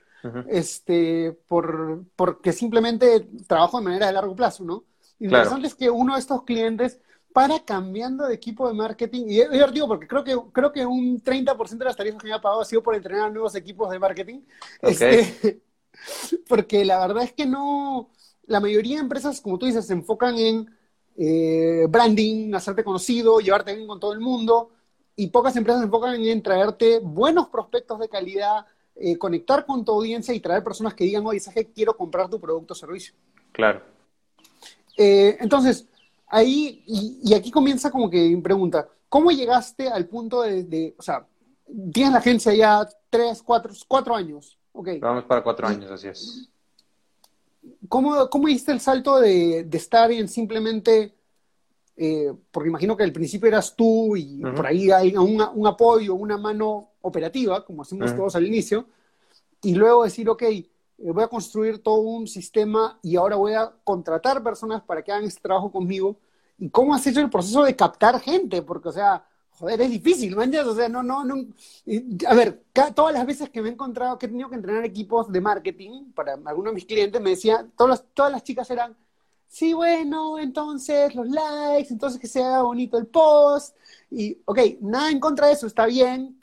este, 0.48 1.36
por, 1.46 2.04
porque 2.16 2.52
simplemente 2.52 3.28
trabajo 3.46 3.78
de 3.78 3.84
manera 3.84 4.06
de 4.06 4.12
largo 4.12 4.34
plazo, 4.34 4.64
¿no? 4.64 4.84
Interesante 5.20 5.66
es 5.66 5.74
que 5.74 5.90
uno 5.90 6.14
de 6.14 6.20
estos 6.20 6.44
clientes 6.44 7.00
para 7.32 7.60
cambiando 7.60 8.26
de 8.26 8.34
equipo 8.34 8.66
de 8.68 8.74
marketing, 8.74 9.26
y 9.28 9.36
yo 9.36 9.70
digo 9.70 9.86
porque 9.86 10.08
creo 10.08 10.24
que, 10.24 10.36
creo 10.52 10.72
que 10.72 10.84
un 10.86 11.22
30% 11.22 11.78
de 11.78 11.84
las 11.84 11.96
tarifas 11.96 12.22
que 12.22 12.28
me 12.28 12.34
ha 12.34 12.40
pagado 12.40 12.62
ha 12.62 12.64
sido 12.64 12.82
por 12.82 12.94
entrenar 12.94 13.30
nuevos 13.30 13.54
equipos 13.54 13.90
de 13.90 13.98
marketing, 13.98 14.40
este, 14.82 15.60
porque 16.48 16.84
la 16.84 16.98
verdad 17.06 17.24
es 17.24 17.32
que 17.32 17.46
no, 17.46 18.10
la 18.46 18.60
mayoría 18.60 18.96
de 18.96 19.02
empresas, 19.02 19.40
como 19.40 19.58
tú 19.58 19.66
dices, 19.66 19.86
se 19.86 19.92
enfocan 19.92 20.36
en 20.38 20.70
eh, 21.16 21.86
branding, 21.88 22.54
hacerte 22.54 22.82
conocido, 22.82 23.40
llevarte 23.40 23.74
bien 23.74 23.86
con 23.86 24.00
todo 24.00 24.12
el 24.12 24.20
mundo, 24.20 24.70
y 25.14 25.28
pocas 25.28 25.54
empresas 25.56 25.80
se 25.80 25.86
enfocan 25.86 26.14
en 26.14 26.42
traerte 26.42 27.00
buenos 27.00 27.48
prospectos 27.48 27.98
de 27.98 28.08
calidad, 28.08 28.66
eh, 28.96 29.16
conectar 29.18 29.66
con 29.66 29.84
tu 29.84 29.92
audiencia 29.92 30.34
y 30.34 30.40
traer 30.40 30.64
personas 30.64 30.94
que 30.94 31.04
digan, 31.04 31.26
oye, 31.26 31.40
¿sabes 31.40 31.68
quiero 31.74 31.96
comprar 31.96 32.28
tu 32.28 32.40
producto 32.40 32.72
o 32.72 32.76
servicio? 32.76 33.14
Claro. 33.52 33.97
Eh, 35.00 35.36
entonces, 35.38 35.86
ahí, 36.26 36.82
y, 36.84 37.32
aquí 37.32 37.52
comienza 37.52 37.88
como 37.88 38.10
que 38.10 38.28
mi 38.28 38.40
pregunta, 38.42 38.88
¿cómo 39.08 39.30
llegaste 39.30 39.88
al 39.88 40.06
punto 40.06 40.42
de, 40.42 40.96
o 40.98 41.02
sea, 41.02 41.24
tienes 41.92 42.12
la 42.12 42.18
agencia 42.18 42.52
ya 42.52 42.88
tres, 43.08 43.40
cuatro, 43.40 43.72
cuatro 43.86 44.16
años? 44.16 44.58
Okay. 44.72 44.98
Vamos 44.98 45.22
para 45.24 45.42
cuatro 45.44 45.68
años, 45.68 45.88
así 45.88 46.08
es. 46.08 46.50
¿Cómo, 47.88 48.28
cómo 48.28 48.48
hiciste 48.48 48.72
el 48.72 48.80
salto 48.80 49.20
de, 49.20 49.62
de 49.64 49.78
estar 49.78 50.10
en 50.10 50.26
simplemente, 50.26 51.14
eh, 51.96 52.32
porque 52.50 52.68
imagino 52.68 52.96
que 52.96 53.04
al 53.04 53.12
principio 53.12 53.46
eras 53.46 53.76
tú 53.76 54.16
y 54.16 54.40
por 54.40 54.66
ahí 54.66 54.90
hay 54.90 55.16
un 55.16 55.66
apoyo, 55.66 56.14
una 56.14 56.36
mano 56.36 56.90
operativa, 57.02 57.64
como 57.64 57.82
hacemos 57.82 58.16
todos 58.16 58.34
al 58.34 58.46
inicio, 58.46 58.86
y 59.62 59.74
luego 59.74 60.02
decir, 60.02 60.28
ok, 60.28 60.42
eh, 60.98 61.12
voy 61.12 61.24
a 61.24 61.28
construir 61.28 61.82
todo 61.82 62.00
un 62.00 62.26
sistema 62.26 62.98
y 63.02 63.16
ahora 63.16 63.36
voy 63.36 63.54
a 63.54 63.72
contratar 63.84 64.42
personas 64.42 64.82
para 64.82 65.02
que 65.02 65.12
hagan 65.12 65.24
este 65.24 65.40
trabajo 65.40 65.70
conmigo. 65.70 66.18
¿Y 66.58 66.70
cómo 66.70 66.94
has 66.94 67.06
hecho 67.06 67.20
el 67.20 67.30
proceso 67.30 67.62
de 67.64 67.76
captar 67.76 68.20
gente? 68.20 68.62
Porque, 68.62 68.88
o 68.88 68.92
sea, 68.92 69.24
joder, 69.58 69.80
es 69.80 69.90
difícil, 69.90 70.36
¿me 70.36 70.44
entiendes? 70.44 70.72
O 70.72 70.76
sea, 70.76 70.88
no, 70.88 71.02
no, 71.02 71.24
no. 71.24 71.34
A 72.26 72.34
ver, 72.34 72.64
todas 72.94 73.12
las 73.12 73.26
veces 73.26 73.50
que 73.50 73.62
me 73.62 73.68
he 73.68 73.72
encontrado, 73.72 74.18
que 74.18 74.26
he 74.26 74.28
tenido 74.28 74.48
que 74.48 74.56
entrenar 74.56 74.84
equipos 74.84 75.30
de 75.30 75.40
marketing 75.40 76.12
para 76.12 76.34
algunos 76.34 76.72
de 76.72 76.74
mis 76.76 76.84
clientes, 76.84 77.20
me 77.20 77.30
decían, 77.30 77.72
todas 77.76 77.90
las, 77.90 78.04
todas 78.14 78.32
las 78.32 78.42
chicas 78.42 78.70
eran, 78.70 78.96
sí, 79.48 79.72
bueno, 79.72 80.38
entonces 80.38 81.14
los 81.14 81.28
likes, 81.28 81.92
entonces 81.92 82.20
que 82.20 82.28
sea 82.28 82.62
bonito 82.62 82.98
el 82.98 83.06
post. 83.06 83.76
Y, 84.10 84.38
ok, 84.44 84.58
nada 84.80 85.10
en 85.10 85.20
contra 85.20 85.48
de 85.48 85.52
eso, 85.54 85.66
está 85.66 85.86
bien, 85.86 86.37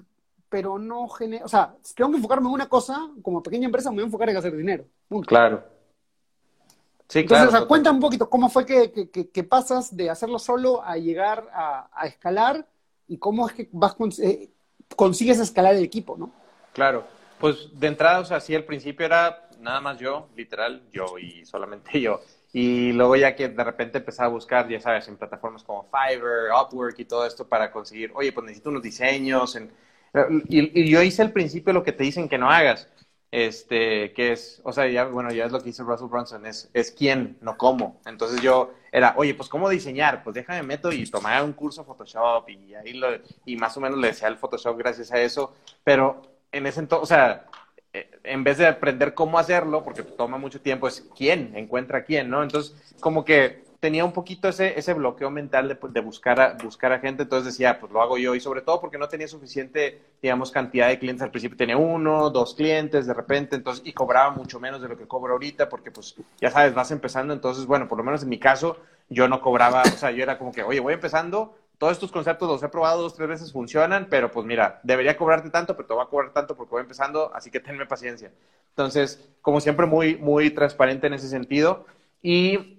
pero 0.56 0.80
no 0.80 1.10
genera, 1.10 1.44
o 1.44 1.50
sea, 1.50 1.76
tengo 1.98 2.12
que 2.12 2.16
enfocarme 2.16 2.48
en 2.48 2.54
una 2.54 2.70
cosa, 2.70 3.10
como 3.22 3.44
pequeña 3.44 3.66
empresa 3.66 3.90
me 3.90 3.96
voy 3.96 4.04
a 4.04 4.06
enfocar 4.06 4.30
en 4.30 4.38
hacer 4.38 4.56
dinero. 4.56 4.86
Claro. 5.28 5.66
Sí, 7.10 7.20
Entonces, 7.20 7.26
claro. 7.26 7.50
O 7.50 7.52
sea, 7.52 7.68
cuenta 7.68 7.92
un 7.92 8.00
poquito 8.00 8.30
cómo 8.30 8.48
fue 8.48 8.66
que, 8.66 9.10
que, 9.12 9.44
pasas 9.44 9.98
de 9.98 10.10
hacerlo 10.10 10.40
solo 10.40 10.82
a 10.82 10.96
llegar 10.96 11.50
a, 11.54 12.08
escalar 12.08 12.66
y 13.06 13.18
cómo 13.18 13.50
es 13.50 13.54
que 13.54 13.70
vas 13.74 13.98
eh, 14.20 14.50
consigues 14.96 15.40
escalar 15.40 15.76
el 15.76 15.84
equipo, 15.84 16.16
¿no? 16.18 16.32
Claro. 16.72 17.04
Pues 17.38 17.78
de 17.78 17.88
entrada, 17.88 18.22
o 18.22 18.26
sea, 18.26 18.40
sí, 18.40 18.56
al 18.56 18.64
principio 18.64 19.06
era 19.06 19.50
nada 19.60 19.82
más 19.82 20.00
yo, 20.00 20.30
literal, 20.38 20.84
yo 20.94 21.18
y 21.20 21.46
solamente 21.46 22.00
yo. 22.00 22.22
Y 22.54 22.94
luego 22.94 23.18
ya 23.18 23.36
que 23.36 23.50
de 23.50 23.64
repente 23.66 23.98
empezaba 23.98 24.28
a 24.30 24.32
buscar, 24.32 24.70
ya 24.70 24.80
sabes, 24.80 25.06
en 25.10 25.18
plataformas 25.18 25.64
como 25.64 25.86
Fiverr, 25.92 26.52
Upwork 26.64 26.98
y 26.98 27.04
todo 27.04 27.26
esto 27.26 27.46
para 27.46 27.74
conseguir, 27.74 28.14
oye, 28.16 28.32
pues 28.32 28.46
necesito 28.46 28.70
unos 28.70 28.84
diseños, 28.84 29.58
en, 29.58 29.70
y, 30.48 30.90
yo 30.90 31.02
hice 31.02 31.22
al 31.22 31.32
principio 31.32 31.74
lo 31.74 31.84
que 31.84 31.92
te 31.92 32.04
dicen 32.04 32.30
que 32.30 32.38
no 32.38 32.50
hagas, 32.50 32.90
este, 33.32 34.14
que 34.14 34.32
es, 34.32 34.62
o 34.64 34.72
sea, 34.72 34.88
ya, 34.88 35.06
bueno, 35.06 35.32
ya 35.32 35.46
es 35.46 35.52
lo 35.52 35.60
que 35.60 35.66
dice 35.66 35.84
Russell 35.84 36.08
Brunson, 36.08 36.46
es, 36.46 36.70
es 36.74 36.92
quién, 36.92 37.38
no 37.42 37.58
cómo. 37.58 38.00
Entonces 38.06 38.42
yo 38.42 38.74
era, 38.92 39.14
oye, 39.18 39.34
pues 39.34 39.50
cómo 39.50 39.70
diseñar, 39.70 40.24
pues 40.24 40.36
déjame 40.36 40.64
meto 40.64 40.92
y 40.92 41.06
tomar 41.06 41.44
un 41.44 41.52
curso 41.54 41.84
Photoshop 41.84 42.50
y 42.50 42.76
ahí 42.76 42.94
lo, 42.94 43.08
y 43.46 43.58
más 43.58 43.76
o 43.76 43.82
menos 43.82 44.00
le 44.00 44.08
decía 44.08 44.30
el 44.30 44.38
Photoshop 44.38 44.78
gracias 44.78 45.12
a 45.12 45.20
eso, 45.22 45.54
pero 45.84 46.22
en 46.52 46.66
ese 46.66 46.80
entonces, 46.80 47.04
o 47.04 47.08
sea, 47.08 47.46
eh, 47.92 48.10
en 48.24 48.44
vez 48.46 48.58
de 48.58 48.68
aprender 48.68 49.14
cómo 49.14 49.38
hacerlo, 49.38 49.84
porque 49.84 50.04
toma 50.04 50.38
mucho 50.38 50.62
tiempo, 50.62 50.88
es 50.88 51.06
quién, 51.18 51.52
encuentra 51.56 52.06
quién, 52.06 52.30
¿no? 52.30 52.42
Entonces, 52.42 52.74
como 53.02 53.26
que 53.26 53.65
tenía 53.86 54.04
un 54.04 54.14
poquito 54.14 54.50
ese, 54.50 54.80
ese 54.80 54.96
bloqueo 54.96 55.30
mental 55.30 55.68
de, 55.68 55.78
de, 55.92 56.00
buscar, 56.00 56.42
a, 56.42 56.54
buscar 56.56 56.92
a 56.92 56.98
gente, 56.98 57.22
entonces 57.22 57.54
decía, 57.54 57.80
pues 57.80 57.92
lo 57.92 58.02
hago 58.02 58.18
yo, 58.18 58.34
y 58.34 58.40
sobre 58.40 58.62
todo 58.62 58.82
porque 58.82 58.98
no 58.98 59.08
tenía 59.08 59.28
suficiente, 59.28 60.02
digamos, 60.24 60.50
cantidad 60.50 60.88
de 60.88 60.98
clientes 60.98 61.22
al 61.22 61.30
principio, 61.30 61.56
tenía 61.56 61.78
uno, 61.78 62.32
dos 62.32 62.56
clientes 62.56 63.06
de 63.06 63.14
repente, 63.14 63.56
entonces, 63.56 63.86
y 63.86 63.94
cobraba 63.94 64.32
mucho 64.32 64.60
menos 64.60 64.82
de 64.82 64.88
lo 64.88 64.98
que 64.98 65.06
cobro 65.08 65.34
ahorita, 65.34 65.70
porque 65.70 65.92
pues, 65.92 66.16
ya 66.42 66.50
sabes, 66.50 66.74
vas 66.74 66.90
empezando, 66.90 67.32
entonces, 67.32 67.68
bueno, 67.68 67.88
por 67.88 68.00
lo 68.00 68.04
menos 68.04 68.24
en 68.24 68.30
mi 68.30 68.40
caso, 68.40 68.78
yo 69.08 69.28
no 69.28 69.40
cobraba, 69.40 69.84
o 69.84 69.98
sea, 69.98 70.10
yo 70.10 70.24
era 70.24 70.40
como 70.40 70.52
que, 70.52 70.64
oye, 70.64 70.80
voy 70.80 70.96
empezando, 70.96 71.56
todos 71.78 71.94
estos 71.94 72.12
conceptos 72.12 72.50
los 72.50 72.64
he 72.64 72.70
probado 72.70 73.04
dos, 73.04 73.14
tres 73.14 73.30
veces, 73.30 73.52
funcionan, 73.54 74.08
pero 74.10 74.32
pues 74.32 74.48
mira, 74.48 74.80
debería 74.82 75.16
cobrarte 75.16 75.52
tanto, 75.52 75.76
pero 75.76 75.88
te 75.88 75.94
voy 75.94 76.04
a 76.04 76.10
cobrar 76.10 76.34
tanto 76.34 76.56
porque 76.56 76.72
voy 76.72 76.82
empezando, 76.82 77.32
así 77.36 77.52
que 77.52 77.60
tenme 77.60 77.86
paciencia. 77.86 78.32
Entonces, 78.70 79.30
como 79.44 79.62
siempre, 79.62 79.86
muy, 79.86 80.16
muy 80.16 80.50
transparente 80.50 81.06
en 81.06 81.14
ese 81.14 81.30
sentido. 81.30 81.86
Y 82.28 82.75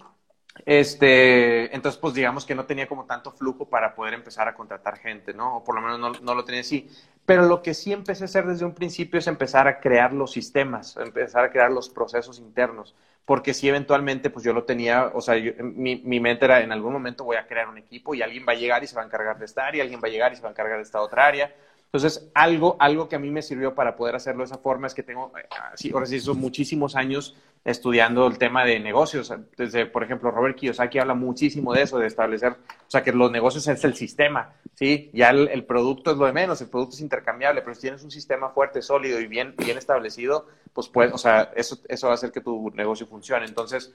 este, 0.66 1.75
entonces, 1.75 1.99
pues 1.99 2.12
digamos 2.12 2.44
que 2.44 2.54
no 2.54 2.66
tenía 2.66 2.88
como 2.88 3.06
tanto 3.06 3.30
flujo 3.30 3.70
para 3.70 3.94
poder 3.94 4.14
empezar 4.14 4.49
a 4.49 4.54
contratar 4.54 4.99
gente, 4.99 5.32
¿no? 5.32 5.58
O 5.58 5.64
por 5.64 5.76
lo 5.76 5.80
menos 5.80 5.99
no, 5.99 6.11
no, 6.20 6.35
lo 6.35 6.44
tenía 6.44 6.61
así. 6.61 6.90
Pero 7.25 7.46
lo 7.46 7.62
que 7.62 7.73
sí 7.73 7.92
empecé 7.92 8.25
a 8.25 8.26
hacer 8.26 8.46
desde 8.46 8.64
un 8.64 8.75
principio 8.75 9.18
es 9.18 9.28
empezar 9.28 9.68
a 9.68 9.80
crear 9.80 10.12
los 10.12 10.32
sistemas, 10.32 10.96
empezar 10.96 11.44
a 11.44 11.50
crear 11.50 11.70
los 11.70 11.88
procesos 11.88 12.40
internos 12.40 12.94
porque 13.26 13.54
si 13.54 13.68
eventualmente 13.68 14.30
pues 14.30 14.44
yo 14.44 14.52
lo 14.52 14.62
tenía, 14.62 15.11
o 15.12 15.20
sea, 15.20 15.35
mi, 15.61 15.96
mi, 15.96 16.20
mente 16.20 16.44
era 16.44 16.61
en 16.61 16.70
algún 16.70 16.92
momento 16.92 17.25
voy 17.25 17.37
a 17.37 17.46
crear 17.46 17.68
un 17.68 17.76
equipo 17.76 18.14
y 18.14 18.23
alguien 18.23 18.46
va 18.49 18.52
a 18.52 18.56
llegar 18.56 18.85
y 18.85 18.87
se 18.87 18.94
va 18.94 19.02
a 19.02 19.04
encargar 19.04 19.37
de 19.37 19.44
esta 19.44 19.66
área, 19.66 19.82
alguien 19.82 20.00
va 20.02 20.06
a 20.06 20.11
llegar 20.12 20.32
y 20.32 20.37
se 20.37 20.42
va 20.42 20.49
a 20.49 20.52
encargar 20.52 20.76
de 20.76 20.85
esta 20.85 21.00
otra 21.00 21.26
área. 21.26 21.52
Entonces, 21.87 22.30
algo, 22.35 22.76
algo 22.78 23.08
que 23.08 23.16
a 23.16 23.18
mí 23.18 23.30
me 23.30 23.42
sirvió 23.42 23.75
para 23.75 23.96
poder 23.96 24.14
hacerlo 24.14 24.42
de 24.42 24.46
esa 24.46 24.58
forma 24.58 24.87
es 24.87 24.94
que 24.94 25.02
tengo, 25.02 25.32
sí, 25.75 25.90
ahora 25.92 26.06
sí, 26.06 26.20
son 26.20 26.38
muchísimos 26.38 26.94
años 26.94 27.37
estudiando 27.66 28.28
el 28.28 28.38
tema 28.38 28.64
de 28.64 28.78
negocios. 28.78 29.35
Desde, 29.56 29.87
por 29.87 30.04
ejemplo, 30.04 30.30
Robert 30.30 30.56
Kiyosaki 30.56 31.00
habla 31.00 31.14
muchísimo 31.14 31.75
de 31.75 31.82
eso, 31.82 31.99
de 31.99 32.06
establecer, 32.06 32.52
o 32.52 32.90
sea, 32.90 33.02
que 33.02 33.12
los 33.12 33.30
negocios 33.32 33.66
es 33.66 33.85
el 33.85 33.94
sistema, 33.94 34.54
¿sí? 34.75 35.11
Ya 35.12 35.30
el, 35.30 35.49
el 35.49 35.64
producto 35.64 36.12
es 36.12 36.16
lo 36.16 36.26
de 36.26 36.32
menos, 36.32 36.61
el 36.61 36.68
producto 36.68 36.94
es 36.94 37.00
intercambiable, 37.00 37.62
pero 37.62 37.75
si 37.75 37.82
tienes 37.82 38.04
un 38.04 38.12
sistema 38.12 38.50
fuerte, 38.50 38.80
sólido 38.82 39.20
y 39.20 39.26
bien, 39.26 39.54
bien 39.58 39.76
establecido, 39.76 40.46
pues, 40.73 40.88
pues, 40.88 41.12
o 41.12 41.18
sea, 41.18 41.50
eso, 41.56 41.78
eso 41.88 42.06
va 42.06 42.12
a 42.12 42.14
hacer 42.14 42.30
que 42.30 42.40
tu 42.40 42.70
negocio 42.70 43.04
funcione. 43.04 43.46
Entonces, 43.46 43.92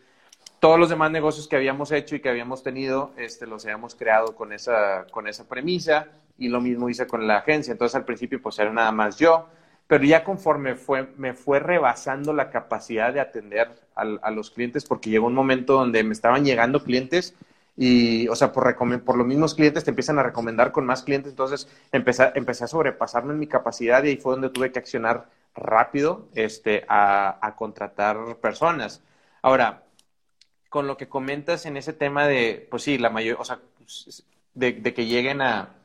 todos 0.60 0.78
los 0.78 0.90
demás 0.90 1.10
negocios 1.10 1.48
que 1.48 1.56
habíamos 1.56 1.94
hecho 1.94 2.18
y 2.18 2.20
que 2.20 2.28
habíamos 2.28 2.64
tenido, 2.64 3.14
este, 3.18 3.48
los 3.48 3.64
habíamos 3.64 3.96
creado 3.96 4.36
con 4.36 4.52
esa, 4.52 5.06
con 5.12 5.30
esa 5.30 5.48
premisa 5.48 6.08
y 6.38 6.50
lo 6.50 6.60
mismo 6.60 6.90
hice 6.90 7.08
con 7.08 7.26
la 7.26 7.38
agencia. 7.38 7.72
Entonces, 7.72 7.96
al 7.96 8.04
principio, 8.04 8.42
pues 8.42 8.60
era 8.60 8.74
nada 8.74 8.92
más 8.92 9.18
yo, 9.18 9.48
pero 9.92 10.06
ya 10.06 10.24
conforme 10.24 10.76
fue, 10.76 11.10
me 11.18 11.34
fue 11.34 11.60
rebasando 11.60 12.32
la 12.32 12.50
capacidad 12.50 13.12
de 13.12 13.20
atender 13.20 13.72
a, 13.94 14.32
los 14.32 14.50
clientes 14.50 14.86
porque 14.86 15.10
llegó 15.10 15.28
un 15.28 15.34
momento 15.34 15.74
donde 15.74 16.02
me 16.06 16.14
estaban 16.14 16.46
llegando 16.46 16.82
clientes 16.82 17.36
y, 17.76 18.26
o 18.30 18.36
sea, 18.38 18.54
por, 18.54 18.74
por 19.04 19.18
los 19.18 19.28
mismos 19.28 19.54
clientes 19.54 19.84
te 19.84 19.90
empiezan 19.90 20.18
a 20.18 20.24
recomendar 20.24 20.72
con 20.72 20.86
más 20.86 21.04
clientes, 21.04 21.32
entonces 21.32 21.68
empecé, 21.92 22.32
empecé 22.36 22.64
a 22.64 22.68
sobrepasarme 22.68 23.34
en 23.34 23.40
mi 23.40 23.48
capacidad 23.48 24.02
y 24.06 24.08
ahí 24.08 24.16
fue 24.16 24.32
donde 24.32 24.50
tuve 24.50 24.72
que 24.72 24.80
accionar 24.80 25.26
rápido 25.56 26.30
este, 26.36 26.86
a, 26.88 27.54
contratar 27.58 28.38
personas. 28.38 29.04
Ahora, 29.42 29.84
con 30.70 30.88
lo 30.88 30.96
que 30.96 31.10
comentas 31.10 31.66
en 31.66 31.76
ese 31.76 31.92
tema 31.92 32.28
de, 32.28 32.66
pues 32.72 32.84
sí, 32.84 32.98
la 32.98 33.10
mayor, 33.10 33.36
o 33.42 33.44
sea, 33.44 33.60
de, 34.54 34.94
que 34.94 35.06
lleguen 35.06 35.42
a, 35.42 35.76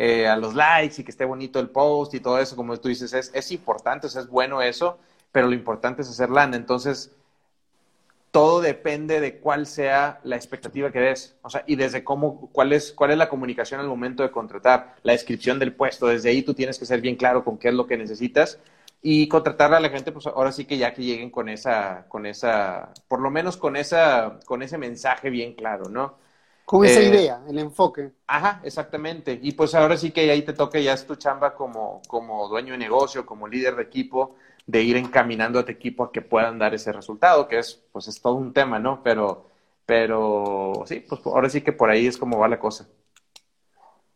eh, 0.00 0.28
a 0.28 0.36
los 0.36 0.54
likes 0.54 1.00
y 1.00 1.04
que 1.04 1.10
esté 1.10 1.24
bonito 1.24 1.58
el 1.58 1.70
post 1.70 2.14
y 2.14 2.20
todo 2.20 2.38
eso, 2.38 2.54
como 2.54 2.76
tú 2.76 2.88
dices, 2.88 3.12
es, 3.12 3.32
es 3.34 3.50
importante, 3.50 4.06
o 4.06 4.10
sea, 4.10 4.22
es 4.22 4.28
bueno 4.28 4.62
eso, 4.62 4.96
pero 5.32 5.48
lo 5.48 5.54
importante 5.54 6.02
es 6.02 6.08
hacer 6.08 6.30
lana. 6.30 6.56
Entonces, 6.56 7.10
todo 8.30 8.60
depende 8.60 9.20
de 9.20 9.38
cuál 9.40 9.66
sea 9.66 10.20
la 10.22 10.36
expectativa 10.36 10.92
que 10.92 11.00
des, 11.00 11.36
o 11.42 11.50
sea, 11.50 11.64
y 11.66 11.74
desde 11.74 12.04
cómo, 12.04 12.48
cuál 12.52 12.72
es, 12.72 12.92
cuál 12.92 13.10
es 13.10 13.18
la 13.18 13.28
comunicación 13.28 13.80
al 13.80 13.88
momento 13.88 14.22
de 14.22 14.30
contratar, 14.30 14.94
la 15.02 15.14
descripción 15.14 15.58
del 15.58 15.72
puesto, 15.74 16.06
desde 16.06 16.30
ahí 16.30 16.42
tú 16.42 16.54
tienes 16.54 16.78
que 16.78 16.86
ser 16.86 17.00
bien 17.00 17.16
claro 17.16 17.42
con 17.42 17.58
qué 17.58 17.68
es 17.68 17.74
lo 17.74 17.88
que 17.88 17.96
necesitas 17.96 18.60
y 19.02 19.26
contratar 19.26 19.74
a 19.74 19.80
la 19.80 19.90
gente, 19.90 20.12
pues 20.12 20.28
ahora 20.28 20.52
sí 20.52 20.64
que 20.64 20.78
ya 20.78 20.94
que 20.94 21.02
lleguen 21.02 21.30
con 21.30 21.48
esa, 21.48 22.04
con 22.08 22.24
esa, 22.24 22.90
por 23.08 23.20
lo 23.20 23.30
menos 23.30 23.56
con 23.56 23.74
esa, 23.74 24.38
con 24.46 24.62
ese 24.62 24.78
mensaje 24.78 25.28
bien 25.30 25.54
claro, 25.54 25.88
¿no? 25.88 26.27
Con 26.68 26.84
esa 26.84 27.00
eh, 27.00 27.08
idea, 27.08 27.42
el 27.48 27.58
enfoque. 27.58 28.12
Ajá, 28.26 28.60
exactamente. 28.62 29.40
Y 29.42 29.52
pues 29.52 29.74
ahora 29.74 29.96
sí 29.96 30.10
que 30.10 30.30
ahí 30.30 30.42
te 30.42 30.52
toca, 30.52 30.78
ya 30.78 30.92
es 30.92 31.06
tu 31.06 31.16
chamba 31.16 31.54
como, 31.54 32.02
como 32.06 32.46
dueño 32.46 32.72
de 32.72 32.78
negocio, 32.78 33.24
como 33.24 33.48
líder 33.48 33.74
de 33.74 33.84
equipo, 33.84 34.34
de 34.66 34.82
ir 34.82 34.98
encaminando 34.98 35.58
a 35.58 35.64
tu 35.64 35.72
equipo 35.72 36.04
a 36.04 36.12
que 36.12 36.20
puedan 36.20 36.58
dar 36.58 36.74
ese 36.74 36.92
resultado, 36.92 37.48
que 37.48 37.58
es, 37.58 37.82
pues 37.90 38.06
es 38.08 38.20
todo 38.20 38.34
un 38.34 38.52
tema, 38.52 38.78
¿no? 38.78 39.02
Pero, 39.02 39.46
pero 39.86 40.84
sí, 40.84 41.02
pues 41.08 41.22
ahora 41.24 41.48
sí 41.48 41.62
que 41.62 41.72
por 41.72 41.88
ahí 41.88 42.06
es 42.06 42.18
como 42.18 42.38
va 42.38 42.48
la 42.48 42.60
cosa. 42.60 42.86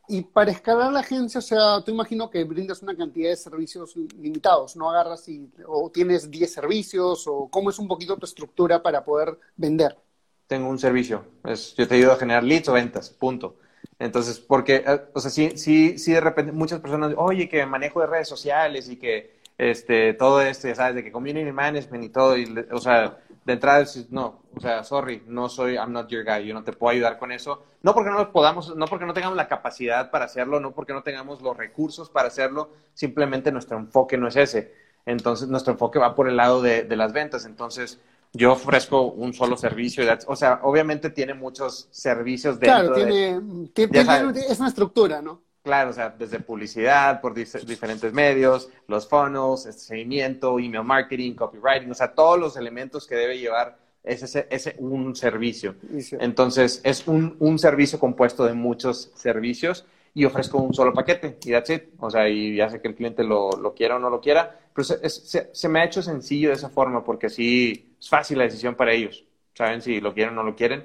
Y 0.09 0.21
para 0.21 0.51
escalar 0.51 0.93
la 0.93 1.01
agencia, 1.01 1.39
o 1.39 1.43
sea, 1.43 1.81
tú 1.83 1.91
imagino 1.91 2.29
que 2.29 2.45
brindas 2.45 2.83
una 2.83 2.95
cantidad 2.95 3.31
de 3.31 3.37
servicios 3.37 3.97
limitados, 3.97 4.77
no 4.77 4.91
agarras 4.91 5.27
y, 5.27 5.51
o 5.67 5.91
tienes 5.91 6.31
10 6.31 6.53
servicios, 6.53 7.27
o 7.27 7.49
cómo 7.49 7.71
es 7.71 7.79
un 7.79 7.89
poquito 7.89 8.19
tu 8.19 8.27
estructura 8.27 8.83
para 8.83 9.03
poder 9.03 9.39
vender. 9.57 9.97
Tengo 10.47 10.69
un 10.69 10.79
servicio, 10.79 11.25
es, 11.45 11.75
yo 11.77 11.89
te 11.89 11.95
ayudo 11.95 12.13
a 12.13 12.17
generar 12.17 12.45
leads 12.45 12.69
o 12.69 12.73
ventas, 12.73 13.11
punto. 13.11 13.57
Entonces, 13.99 14.39
porque, 14.41 14.85
eh, 14.87 15.01
o 15.15 15.21
sea, 15.21 15.31
sí, 15.31 15.53
sí, 15.57 15.99
sí 15.99 16.13
de 16.13 16.21
repente 16.21 16.53
muchas 16.53 16.81
personas, 16.81 17.15
oye, 17.17 17.49
que 17.49 17.65
manejo 17.67 18.01
de 18.01 18.07
redes 18.07 18.29
sociales 18.29 18.89
y 18.89 18.97
que 18.97 19.41
este, 19.59 20.15
todo 20.15 20.43
esto, 20.43 20.69
ya 20.69 20.75
sabes, 20.75 20.97
de 20.97 21.05
que 21.05 21.13
community 21.13 21.53
management 21.53 22.05
y 22.05 22.09
todo, 22.09 22.37
y, 22.37 22.67
o 22.71 22.79
sea, 22.79 23.19
de 23.45 23.53
entrada 23.53 23.85
no, 24.11 24.41
o 24.55 24.61
sea, 24.61 24.85
sorry, 24.85 25.23
no 25.27 25.49
soy, 25.49 25.75
I'm 25.75 25.93
not 25.93 26.09
your 26.09 26.25
guy, 26.25 26.47
yo 26.47 26.55
no 26.55 26.63
te 26.63 26.73
puedo 26.73 26.93
ayudar 26.93 27.19
con 27.19 27.33
eso. 27.33 27.65
No 27.83 27.95
porque 27.95 28.11
no 28.11 28.19
lo 28.19 28.33
podamos, 28.33 28.77
no 28.77 28.87
porque 28.87 29.05
no 29.05 29.15
tengamos 29.15 29.37
la 29.37 29.49
capacidad 29.49 30.11
para 30.11 30.27
hacerlo, 30.27 30.61
no 30.61 30.73
porque 30.73 30.93
no 30.93 31.03
tengamos 31.03 31.43
los 31.43 31.57
recursos 31.57 32.11
para 32.11 32.29
hacerlo, 32.29 32.71
simplemente 32.95 33.51
nuestro 33.51 33.79
enfoque 33.79 34.17
no 34.17 34.29
es 34.29 34.37
ese. 34.37 34.73
Entonces, 35.07 35.49
nuestro 35.49 35.73
enfoque 35.73 35.99
va 35.99 36.15
por 36.15 36.29
el 36.29 36.37
lado 36.37 36.63
de, 36.63 36.87
las 36.97 37.13
ventas. 37.13 37.45
Entonces, 37.45 38.01
yo 38.33 38.53
ofrezco 38.53 39.03
un 39.13 39.35
solo 39.35 39.57
servicio. 39.57 40.05
O 40.27 40.37
sea, 40.37 40.61
obviamente 40.63 41.11
tiene 41.11 41.35
muchos 41.35 41.89
servicios 41.91 42.59
dentro 42.59 42.93
Claro, 42.93 42.95
tiene, 42.95 43.41
tiene 43.73 44.41
es 44.49 44.59
una 44.59 44.69
estructura, 44.69 45.21
¿no? 45.21 45.43
Claro, 45.63 45.91
o 45.91 45.93
sea, 45.93 46.11
desde 46.11 46.41
publicidad, 46.41 47.21
por 47.21 47.35
diferentes 47.35 48.13
medios, 48.13 48.69
los 48.89 49.09
funnels, 49.09 49.67
este 49.67 49.83
seguimiento, 49.83 50.59
email 50.59 50.83
marketing, 50.83 51.35
copywriting, 51.35 51.89
o 51.91 51.95
sea, 51.95 52.13
todos 52.13 52.39
los 52.39 52.57
elementos 52.57 53.07
que 53.07 53.15
debe 53.15 53.39
llevar 53.39 53.79
ese, 54.03 54.49
ese 54.51 54.75
un 54.79 55.15
servicio. 55.15 55.77
Entonces, 56.19 56.81
es 56.83 57.07
un, 57.07 57.37
un, 57.39 57.61
servicio 57.61 58.01
compuesto 58.01 58.45
de 58.45 58.55
muchos 58.55 59.13
servicios 59.15 59.85
y 60.15 60.25
ofrezco 60.25 60.59
un 60.59 60.75
solo 60.75 60.93
paquete 60.93 61.39
y 61.45 61.53
that's 61.53 61.71
it. 61.71 61.83
O 61.99 62.11
sea, 62.11 62.29
y 62.29 62.57
ya 62.57 62.69
sé 62.69 62.81
que 62.81 62.89
el 62.89 62.95
cliente 62.95 63.25
lo, 63.25 63.51
lo 63.53 63.75
quiera 63.75 63.97
o 63.97 63.99
no 63.99 64.11
lo 64.11 64.21
quiera, 64.21 64.59
pero 64.75 64.85
se, 64.85 65.09
se, 65.55 65.69
me 65.69 65.81
ha 65.81 65.85
hecho 65.85 66.03
sencillo 66.03 66.49
de 66.49 66.55
esa 66.55 66.69
forma 66.69 67.05
porque 67.05 67.27
así 67.27 67.97
es 67.99 68.09
fácil 68.09 68.39
la 68.39 68.45
decisión 68.45 68.75
para 68.75 68.93
ellos. 68.93 69.25
Saben 69.55 69.83
si 69.83 70.01
lo 70.01 70.15
quieren 70.15 70.33
o 70.35 70.43
no 70.43 70.51
lo 70.51 70.57
quieren 70.57 70.85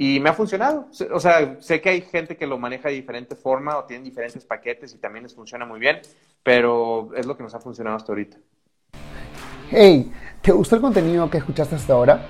y 0.00 0.20
me 0.20 0.30
ha 0.30 0.32
funcionado. 0.32 0.86
O 1.12 1.18
sea, 1.18 1.60
sé 1.60 1.80
que 1.80 1.88
hay 1.88 2.02
gente 2.02 2.36
que 2.36 2.46
lo 2.46 2.56
maneja 2.56 2.88
de 2.88 2.94
diferente 2.94 3.34
forma 3.34 3.76
o 3.76 3.84
tienen 3.84 4.04
diferentes 4.04 4.44
paquetes 4.44 4.94
y 4.94 4.98
también 4.98 5.24
les 5.24 5.34
funciona 5.34 5.66
muy 5.66 5.80
bien, 5.80 5.98
pero 6.44 7.10
es 7.16 7.26
lo 7.26 7.36
que 7.36 7.42
nos 7.42 7.52
ha 7.56 7.58
funcionado 7.58 7.96
hasta 7.96 8.12
ahorita. 8.12 8.36
Hey, 9.70 10.12
¿te 10.40 10.52
gustó 10.52 10.76
el 10.76 10.82
contenido 10.82 11.28
que 11.28 11.38
escuchaste 11.38 11.74
hasta 11.74 11.94
ahora? 11.94 12.24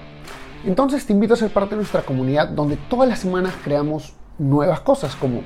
Entonces 0.64 1.04
te 1.04 1.12
invito 1.12 1.34
a 1.34 1.36
ser 1.36 1.50
parte 1.50 1.74
de 1.74 1.76
nuestra 1.76 2.00
comunidad 2.00 2.48
donde 2.48 2.78
todas 2.88 3.06
las 3.06 3.18
semanas 3.18 3.54
creamos 3.62 4.14
nuevas 4.38 4.80
cosas 4.80 5.14
como 5.14 5.42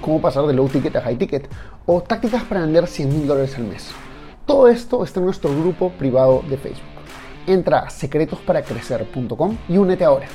cómo 0.00 0.20
pasar 0.20 0.46
de 0.46 0.52
low 0.52 0.68
ticket 0.68 0.96
a 0.96 1.02
high 1.02 1.16
ticket 1.16 1.48
o 1.86 2.02
tácticas 2.02 2.42
para 2.44 2.60
vender 2.62 2.86
100 2.86 3.08
mil 3.08 3.26
dólares 3.26 3.56
al 3.56 3.64
mes. 3.64 3.90
Todo 4.46 4.68
esto 4.68 5.04
está 5.04 5.20
en 5.20 5.26
nuestro 5.26 5.50
grupo 5.50 5.90
privado 5.90 6.42
de 6.48 6.56
Facebook. 6.56 6.84
Entra 7.46 7.80
a 7.80 7.90
secretosparacrecer.com 7.90 9.56
y 9.68 9.76
únete 9.76 10.04
ahora. 10.04 10.26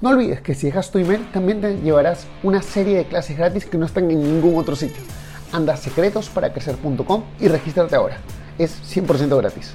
No 0.00 0.10
olvides 0.10 0.40
que 0.40 0.54
si 0.54 0.66
dejas 0.66 0.90
tu 0.90 0.98
email 0.98 1.26
también 1.32 1.60
te 1.60 1.76
llevarás 1.76 2.26
una 2.42 2.62
serie 2.62 2.98
de 2.98 3.04
clases 3.06 3.36
gratis 3.36 3.66
que 3.66 3.78
no 3.78 3.86
están 3.86 4.10
en 4.10 4.22
ningún 4.22 4.56
otro 4.56 4.76
sitio. 4.76 5.02
Anda 5.52 5.74
a 5.74 5.76
secretosparacrecer.com 5.76 7.24
y 7.40 7.48
regístrate 7.48 7.96
ahora. 7.96 8.18
Es 8.58 8.80
100% 8.96 9.36
gratis. 9.36 9.74